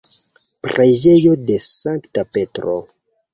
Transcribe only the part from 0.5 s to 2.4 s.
Preĝejo de Sankta